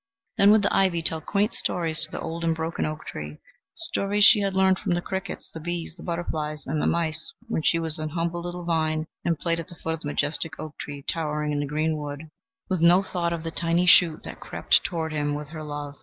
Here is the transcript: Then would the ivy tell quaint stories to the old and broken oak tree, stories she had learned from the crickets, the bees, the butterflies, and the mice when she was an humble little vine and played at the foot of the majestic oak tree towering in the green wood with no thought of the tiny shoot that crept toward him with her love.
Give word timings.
Then 0.39 0.49
would 0.49 0.63
the 0.63 0.75
ivy 0.75 1.03
tell 1.03 1.21
quaint 1.21 1.53
stories 1.53 2.01
to 2.01 2.09
the 2.11 2.19
old 2.19 2.43
and 2.43 2.55
broken 2.55 2.85
oak 2.85 3.05
tree, 3.05 3.37
stories 3.75 4.25
she 4.25 4.39
had 4.39 4.55
learned 4.55 4.79
from 4.79 4.95
the 4.95 4.99
crickets, 5.01 5.51
the 5.51 5.59
bees, 5.59 5.95
the 5.95 6.01
butterflies, 6.01 6.65
and 6.65 6.81
the 6.81 6.87
mice 6.87 7.31
when 7.47 7.61
she 7.61 7.77
was 7.77 7.99
an 7.99 8.09
humble 8.09 8.41
little 8.41 8.63
vine 8.65 9.05
and 9.23 9.37
played 9.37 9.59
at 9.59 9.67
the 9.67 9.75
foot 9.75 9.93
of 9.93 9.99
the 9.99 10.07
majestic 10.07 10.53
oak 10.57 10.73
tree 10.79 11.03
towering 11.07 11.51
in 11.51 11.59
the 11.59 11.67
green 11.67 11.97
wood 11.97 12.31
with 12.67 12.81
no 12.81 13.03
thought 13.03 13.31
of 13.31 13.43
the 13.43 13.51
tiny 13.51 13.85
shoot 13.85 14.23
that 14.23 14.39
crept 14.39 14.83
toward 14.83 15.13
him 15.13 15.35
with 15.35 15.49
her 15.49 15.63
love. 15.63 15.93